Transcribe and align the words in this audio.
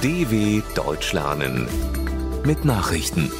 DW 0.00 0.62
Deutsch 0.76 1.12
lernen 1.12 1.66
mit 2.46 2.64
Nachrichten. 2.64 3.32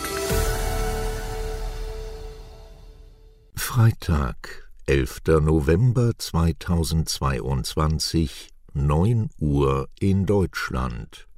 Freitag, 3.54 4.68
11. 4.86 5.20
November 5.40 6.18
2022, 6.18 8.48
9 8.74 9.30
Uhr 9.38 9.88
in 10.00 10.26
Deutschland. 10.26 11.28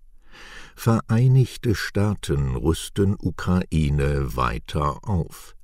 Vereinigte 0.74 1.74
Staaten 1.74 2.56
rüsten 2.56 3.14
Ukraine 3.20 4.36
weiter 4.36 5.06
auf. 5.06 5.54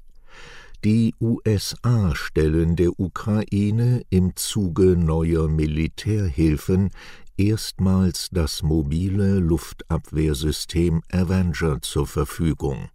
Die 0.84 1.14
USA 1.18 2.14
stellen 2.14 2.77
der 2.77 3.00
Ukraine 3.00 4.02
im 4.11 4.36
Zuge 4.36 4.98
neuer 4.98 5.48
Militärhilfen 5.48 6.91
erstmals 7.37 8.29
das 8.30 8.62
mobile 8.62 9.38
Luftabwehrsystem 9.38 11.02
Avenger 11.10 11.83
zur 11.83 12.06
Verfügung. 12.06 12.88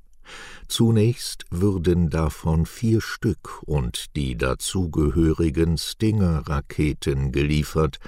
Zunächst 0.67 1.45
würden 1.49 2.09
davon 2.09 2.65
vier 2.65 2.99
Stück 3.01 3.61
und 3.63 4.15
die 4.15 4.37
dazugehörigen 4.37 5.77
Stinger-Raketen 5.77 7.31
geliefert, 7.31 7.99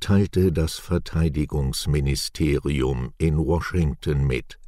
teilte 0.00 0.52
das 0.52 0.78
Verteidigungsministerium 0.78 3.12
in 3.18 3.36
Washington 3.38 4.26
mit 4.26 4.58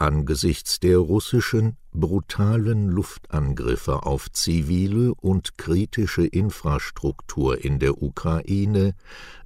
angesichts 0.00 0.80
der 0.80 0.98
russischen 0.98 1.76
brutalen 1.92 2.88
Luftangriffe 2.88 4.04
auf 4.04 4.32
zivile 4.32 5.14
und 5.14 5.56
kritische 5.58 6.26
Infrastruktur 6.26 7.64
in 7.64 7.78
der 7.78 8.02
Ukraine 8.02 8.96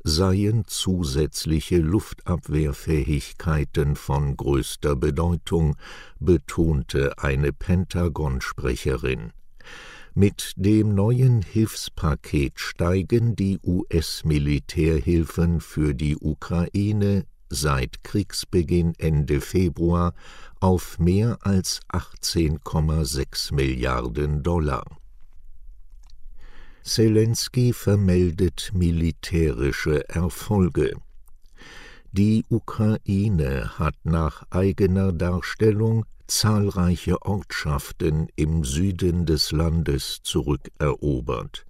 seien 0.05 0.65
zusätzliche 0.67 1.79
Luftabwehrfähigkeiten 1.79 3.97
von 3.97 4.37
größter 4.37 4.95
Bedeutung, 4.95 5.75
betonte 6.21 7.19
eine 7.19 7.53
Pentagon-Sprecherin. 7.53 9.33
Mit 10.15 10.53
dem 10.57 10.95
neuen 10.95 11.43
Hilfspaket 11.43 12.61
steigen 12.61 13.35
die 13.35 13.59
US-Militärhilfen 13.65 15.61
für 15.61 15.95
die 15.95 16.17
Ukraine 16.17 17.27
seit 17.51 18.05
Kriegsbeginn 18.05 18.95
Ende 18.99 19.41
Februar 19.41 20.15
auf 20.61 20.99
mehr 20.99 21.39
als 21.43 21.81
18,6 21.93 23.55
Milliarden 23.55 24.43
Dollar. 24.43 24.85
Zelensky 26.83 27.73
vermeldet 27.73 28.71
militärische 28.75 30.09
Erfolge. 30.09 30.93
Die 32.13 32.45
Ukraine 32.49 33.79
hat 33.79 33.97
nach 34.05 34.45
eigener 34.51 35.13
Darstellung 35.13 36.05
zahlreiche 36.27 37.21
Ortschaften 37.23 38.29
im 38.37 38.65
Süden 38.65 39.27
des 39.27 39.51
Landes 39.51 40.21
zurückerobert. 40.23 41.67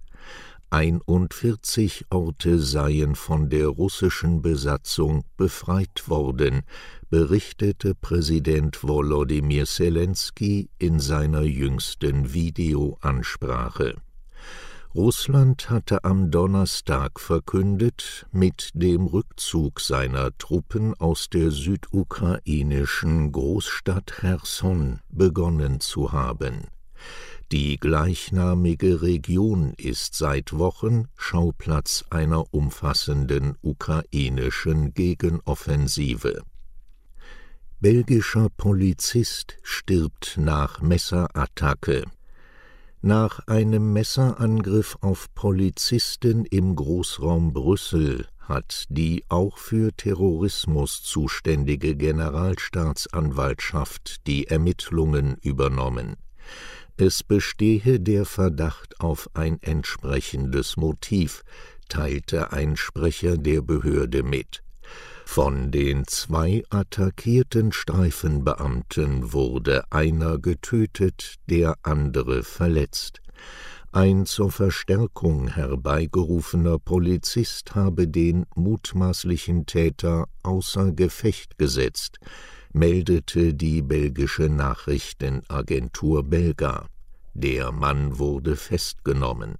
41 0.69 2.05
Orte 2.09 2.59
seien 2.59 3.15
von 3.15 3.49
der 3.49 3.67
russischen 3.67 4.41
Besatzung 4.41 5.23
befreit 5.37 6.07
worden, 6.07 6.63
berichtete 7.09 7.95
Präsident 7.95 8.83
Volodymyr 8.83 9.65
Zelensky 9.65 10.69
in 10.77 10.99
seiner 10.99 11.43
jüngsten 11.43 12.33
Videoansprache. 12.33 13.95
Russland 14.95 15.69
hatte 15.69 16.05
am 16.05 16.31
Donnerstag 16.31 17.19
verkündet, 17.19 18.27
mit 18.31 18.71
dem 18.73 19.07
Rückzug 19.07 19.81
seiner 19.81 20.37
Truppen 20.37 20.93
aus 20.93 21.29
der 21.29 21.51
südukrainischen 21.51 23.33
Großstadt 23.33 24.13
Cherson 24.21 25.01
begonnen 25.09 25.81
zu 25.81 26.13
haben. 26.13 26.67
Die 27.51 27.77
gleichnamige 27.77 29.03
Region 29.03 29.75
ist 29.77 30.15
seit 30.15 30.57
Wochen 30.57 31.09
Schauplatz 31.15 32.03
einer 32.09 32.51
umfassenden 32.51 33.55
ukrainischen 33.61 34.95
Gegenoffensive. 34.95 36.41
Belgischer 37.79 38.49
Polizist 38.57 39.57
stirbt 39.61 40.39
nach 40.39 40.81
Messerattacke. 40.81 42.05
Nach 43.03 43.41
einem 43.45 43.93
Messerangriff 43.93 44.97
auf 45.01 45.31
Polizisten 45.35 46.45
im 46.45 46.75
Großraum 46.75 47.53
Brüssel 47.53 48.27
hat 48.39 48.85
die 48.89 49.23
auch 49.29 49.59
für 49.59 49.95
Terrorismus 49.95 51.03
zuständige 51.03 51.95
Generalstaatsanwaltschaft 51.95 54.25
die 54.25 54.47
Ermittlungen 54.47 55.37
übernommen. 55.43 56.15
Es 56.97 57.23
bestehe 57.23 57.99
der 57.99 58.25
Verdacht 58.25 59.01
auf 59.01 59.29
ein 59.33 59.61
entsprechendes 59.61 60.77
Motiv, 60.77 61.43
teilte 61.89 62.53
ein 62.53 62.77
Sprecher 62.77 63.37
der 63.37 63.61
Behörde 63.61 64.23
mit. 64.23 64.63
Von 65.25 65.71
den 65.71 66.07
zwei 66.07 66.63
attackierten 66.69 67.73
Streifenbeamten 67.73 69.33
wurde 69.33 69.91
einer 69.91 70.37
getötet, 70.37 71.35
der 71.49 71.75
andere 71.83 72.43
verletzt. 72.43 73.19
Ein 73.91 74.25
zur 74.25 74.51
Verstärkung 74.51 75.47
herbeigerufener 75.47 76.79
Polizist 76.79 77.75
habe 77.75 78.07
den 78.07 78.45
mutmaßlichen 78.55 79.65
Täter 79.65 80.27
außer 80.43 80.91
Gefecht 80.93 81.57
gesetzt, 81.57 82.19
meldete 82.75 83.53
die 83.53 83.81
belgische 83.81 84.49
Nachrichtenagentur 84.49 86.23
Belga. 86.23 86.87
Der 87.33 87.71
Mann 87.71 88.19
wurde 88.19 88.57
festgenommen. 88.57 89.55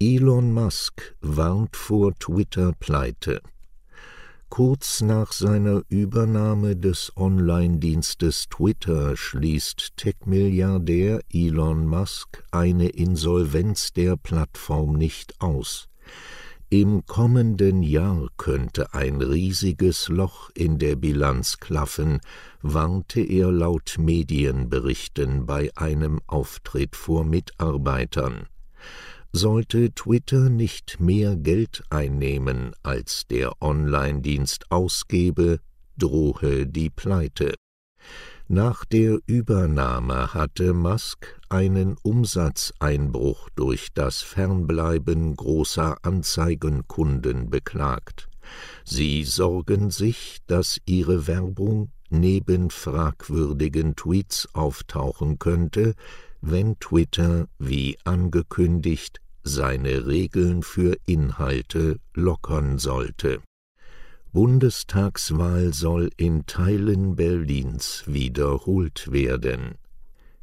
Elon 0.00 0.52
Musk 0.52 1.14
warnt 1.20 1.76
vor 1.76 2.14
Twitter-Pleite. 2.14 3.42
Kurz 4.48 5.02
nach 5.02 5.32
seiner 5.32 5.82
Übernahme 5.90 6.74
des 6.74 7.12
Online-Dienstes 7.16 8.48
Twitter 8.48 9.14
schließt 9.14 9.96
Tech-Milliardär 9.98 11.20
Elon 11.30 11.86
Musk 11.86 12.42
eine 12.50 12.88
Insolvenz 12.88 13.92
der 13.92 14.16
Plattform 14.16 14.94
nicht 14.94 15.38
aus. 15.40 15.88
Im 16.72 17.04
kommenden 17.04 17.82
Jahr 17.82 18.28
könnte 18.38 18.94
ein 18.94 19.20
riesiges 19.20 20.08
Loch 20.08 20.48
in 20.54 20.78
der 20.78 20.96
Bilanz 20.96 21.58
klaffen, 21.58 22.20
warnte 22.62 23.20
er 23.20 23.52
laut 23.52 23.96
Medienberichten 23.98 25.44
bei 25.44 25.70
einem 25.76 26.22
Auftritt 26.26 26.96
vor 26.96 27.26
Mitarbeitern. 27.26 28.46
Sollte 29.32 29.92
Twitter 29.92 30.48
nicht 30.48 30.98
mehr 30.98 31.36
Geld 31.36 31.82
einnehmen, 31.90 32.72
als 32.82 33.26
der 33.28 33.60
Online-Dienst 33.60 34.70
ausgebe, 34.70 35.60
drohe 35.98 36.66
die 36.66 36.88
Pleite. 36.88 37.52
Nach 38.54 38.84
der 38.84 39.18
Übernahme 39.24 40.34
hatte 40.34 40.74
Musk 40.74 41.40
einen 41.48 41.96
Umsatzeinbruch 42.02 43.48
durch 43.56 43.94
das 43.94 44.20
Fernbleiben 44.20 45.34
großer 45.34 45.96
Anzeigenkunden 46.02 47.48
beklagt. 47.48 48.28
Sie 48.84 49.24
sorgen 49.24 49.90
sich, 49.90 50.40
dass 50.48 50.82
ihre 50.84 51.26
Werbung 51.26 51.92
neben 52.10 52.68
fragwürdigen 52.68 53.96
Tweets 53.96 54.46
auftauchen 54.52 55.38
könnte, 55.38 55.94
wenn 56.42 56.78
Twitter, 56.78 57.48
wie 57.58 57.96
angekündigt, 58.04 59.22
seine 59.42 60.06
Regeln 60.06 60.62
für 60.62 60.98
Inhalte 61.06 62.00
lockern 62.12 62.76
sollte 62.76 63.40
Bundestagswahl 64.32 65.74
soll 65.74 66.08
in 66.16 66.46
Teilen 66.46 67.16
Berlins 67.16 68.04
wiederholt 68.06 69.12
werden. 69.12 69.74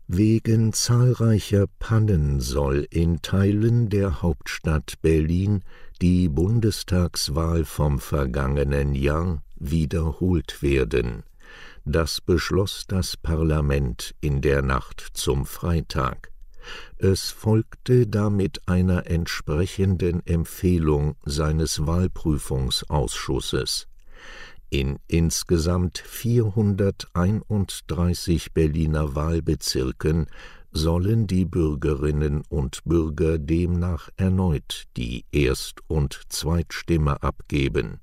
Wegen 0.08 0.74
zahlreicher 0.74 1.66
Pannen 1.80 2.40
soll 2.40 2.86
in 2.92 3.24
Teilen 3.24 3.90
der 3.90 4.22
Hauptstadt 4.22 5.02
Berlin 5.02 5.64
die 6.04 6.30
Bundestagswahl 6.30 7.66
vom 7.66 7.98
vergangenen 7.98 8.94
Jahr 8.94 9.42
wiederholt 9.56 10.62
werden. 10.62 11.24
Das 11.84 12.22
beschloss 12.22 12.86
das 12.88 13.18
Parlament 13.18 14.14
in 14.22 14.42
der 14.42 14.62
Nacht 14.62 15.04
zum 15.14 15.48
Freitag. 15.48 16.29
Es 16.98 17.32
folgte 17.32 18.08
damit 18.08 18.62
einer 18.68 19.08
entsprechenden 19.08 20.26
Empfehlung 20.26 21.18
seines 21.26 21.86
Wahlprüfungsausschusses. 21.86 23.90
In 24.70 25.00
insgesamt 25.08 25.98
431 25.98 28.54
Berliner 28.54 29.16
Wahlbezirken 29.16 30.28
sollen 30.72 31.26
die 31.26 31.46
Bürgerinnen 31.46 32.44
und 32.50 32.84
Bürger 32.86 33.40
demnach 33.40 34.10
erneut 34.18 34.84
die 34.98 35.26
Erst- 35.32 35.82
und 35.88 36.22
Zweitstimme 36.30 37.24
abgeben. 37.24 38.02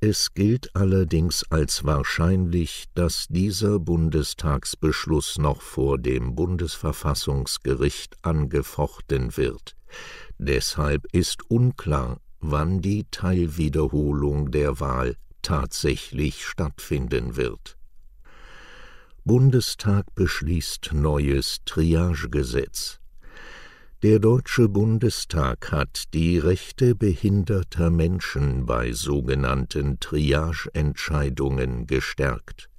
Es 0.00 0.34
gilt 0.34 0.76
allerdings 0.76 1.44
als 1.48 1.84
wahrscheinlich, 1.84 2.84
dass 2.94 3.26
dieser 3.28 3.78
Bundestagsbeschluss 3.78 5.38
noch 5.38 5.62
vor 5.62 5.96
dem 5.98 6.34
Bundesverfassungsgericht 6.34 8.16
angefochten 8.22 9.36
wird. 9.38 9.74
Deshalb 10.36 11.06
ist 11.12 11.50
unklar, 11.50 12.20
wann 12.40 12.82
die 12.82 13.06
Teilwiederholung 13.10 14.50
der 14.50 14.80
Wahl 14.80 15.16
tatsächlich 15.40 16.44
stattfinden 16.44 17.36
wird. 17.36 17.78
Bundestag 19.24 20.14
beschließt 20.14 20.90
neues 20.92 21.58
Triagegesetz. 21.64 23.00
Der 24.08 24.20
Deutsche 24.20 24.68
Bundestag 24.68 25.72
hat 25.72 26.14
die 26.14 26.38
Rechte 26.38 26.94
behinderter 26.94 27.90
Menschen 27.90 28.64
bei 28.64 28.92
sogenannten 28.92 29.98
Triageentscheidungen 29.98 31.88
gestärkt. 31.88 32.70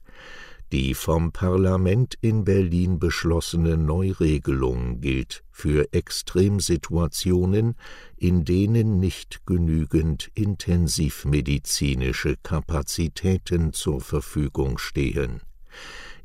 Die 0.72 0.94
vom 0.94 1.34
Parlament 1.34 2.16
in 2.22 2.46
Berlin 2.46 2.98
beschlossene 2.98 3.76
Neuregelung 3.76 5.02
gilt 5.02 5.44
für 5.52 5.92
Extremsituationen, 5.92 7.76
in 8.16 8.46
denen 8.46 9.02
nicht 9.02 9.46
genügend 9.46 10.32
intensivmedizinische 10.34 12.38
Kapazitäten 12.42 13.74
zur 13.74 14.00
Verfügung 14.00 14.78
stehen. 14.78 15.42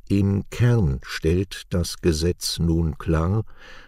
Im 0.08 0.42
Kern 0.50 0.98
stellt 1.02 1.62
das 1.70 2.00
Gesetz 2.00 2.58
nun 2.58 2.98
klar, 2.98 3.44